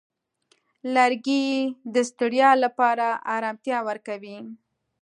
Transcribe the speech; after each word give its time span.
لرګی 0.95 1.45
د 1.93 1.95
ستړیا 2.09 2.51
لپاره 2.63 3.07
آرامتیا 3.35 3.77
ورکوي. 3.89 4.37